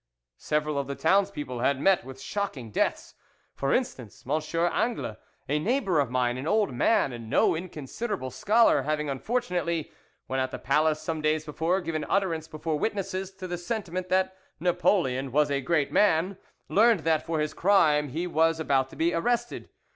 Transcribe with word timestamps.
"Several 0.39 0.79
of 0.79 0.87
the 0.87 0.95
townspeople 0.95 1.59
had 1.59 1.79
met 1.79 2.03
with 2.03 2.19
shocking 2.19 2.71
deaths. 2.71 3.13
For 3.53 3.71
instance, 3.71 4.23
M. 4.27 4.41
Angles, 4.73 5.17
a 5.47 5.59
neighbour 5.59 5.99
of 5.99 6.09
mine, 6.09 6.39
an 6.39 6.47
old 6.47 6.73
man 6.73 7.13
and 7.13 7.29
no 7.29 7.55
inconsiderable 7.55 8.31
scholar, 8.31 8.81
having 8.81 9.11
unfortunately, 9.11 9.91
when 10.25 10.39
at 10.39 10.49
the 10.49 10.57
palace 10.57 10.99
some 10.99 11.21
days 11.21 11.45
before, 11.45 11.81
given 11.81 12.03
utterance 12.09 12.47
before 12.47 12.79
witnesses 12.79 13.29
to 13.35 13.45
the 13.47 13.59
sentiment 13.59 14.09
that 14.09 14.35
Napoleon 14.59 15.31
was 15.31 15.51
a 15.51 15.61
great 15.61 15.91
man, 15.91 16.35
learned 16.67 17.01
that 17.01 17.23
for 17.23 17.37
this 17.37 17.53
crime 17.53 18.07
he 18.09 18.25
was 18.25 18.59
about 18.59 18.89
to 18.89 18.95
be 18.95 19.13
arrested. 19.13 19.69